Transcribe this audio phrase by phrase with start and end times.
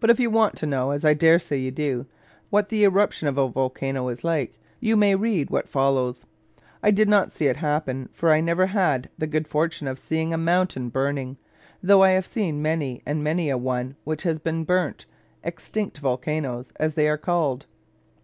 [0.00, 2.06] But if you want to know (as I dare say you do)
[2.50, 6.24] what the eruption of a volcano is like, you may read what follows.
[6.82, 10.34] I did not see it happen; for I never had the good fortune of seeing
[10.34, 11.36] a mountain burning,
[11.80, 15.06] though I have seen many and many a one which has been burnt
[15.44, 17.66] extinct volcanos, as they are called.